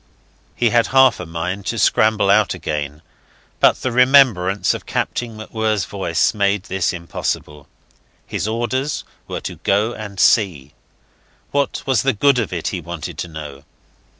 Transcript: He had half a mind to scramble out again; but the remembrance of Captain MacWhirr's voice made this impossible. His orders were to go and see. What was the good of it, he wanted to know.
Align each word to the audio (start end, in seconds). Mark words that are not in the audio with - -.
He 0.55 0.71
had 0.71 0.87
half 0.87 1.19
a 1.19 1.27
mind 1.27 1.67
to 1.67 1.77
scramble 1.77 2.31
out 2.31 2.55
again; 2.55 3.03
but 3.59 3.83
the 3.83 3.91
remembrance 3.91 4.73
of 4.73 4.87
Captain 4.87 5.37
MacWhirr's 5.37 5.85
voice 5.85 6.33
made 6.33 6.63
this 6.63 6.91
impossible. 6.91 7.67
His 8.25 8.47
orders 8.47 9.03
were 9.27 9.41
to 9.41 9.57
go 9.57 9.93
and 9.93 10.19
see. 10.19 10.73
What 11.51 11.83
was 11.85 12.01
the 12.01 12.13
good 12.13 12.39
of 12.39 12.51
it, 12.51 12.69
he 12.69 12.81
wanted 12.81 13.19
to 13.19 13.27
know. 13.27 13.63